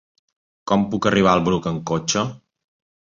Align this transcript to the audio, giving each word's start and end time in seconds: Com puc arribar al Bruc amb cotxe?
Com 0.71 0.85
puc 0.93 1.07
arribar 1.09 1.33
al 1.39 1.43
Bruc 1.49 1.67
amb 1.73 1.83
cotxe? 1.91 2.25